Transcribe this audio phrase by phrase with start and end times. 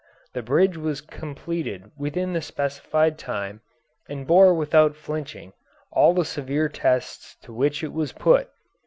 [0.33, 3.61] The bridge was completed within the specified time
[4.09, 5.53] and bore without flinching
[5.91, 8.49] all the severe tests to which it was put.